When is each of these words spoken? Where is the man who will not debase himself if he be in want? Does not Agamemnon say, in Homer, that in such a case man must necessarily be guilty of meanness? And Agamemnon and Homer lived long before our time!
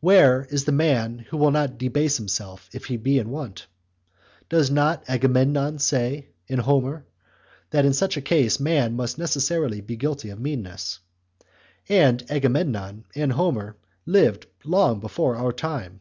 Where 0.00 0.48
is 0.50 0.64
the 0.64 0.72
man 0.72 1.20
who 1.28 1.36
will 1.36 1.52
not 1.52 1.78
debase 1.78 2.16
himself 2.16 2.68
if 2.72 2.86
he 2.86 2.96
be 2.96 3.20
in 3.20 3.30
want? 3.30 3.68
Does 4.48 4.72
not 4.72 5.04
Agamemnon 5.06 5.78
say, 5.78 6.30
in 6.48 6.58
Homer, 6.58 7.04
that 7.70 7.84
in 7.84 7.92
such 7.92 8.16
a 8.16 8.20
case 8.20 8.58
man 8.58 8.96
must 8.96 9.18
necessarily 9.18 9.80
be 9.80 9.94
guilty 9.94 10.30
of 10.30 10.40
meanness? 10.40 10.98
And 11.88 12.28
Agamemnon 12.28 13.04
and 13.14 13.30
Homer 13.30 13.76
lived 14.04 14.46
long 14.64 14.98
before 14.98 15.36
our 15.36 15.52
time! 15.52 16.00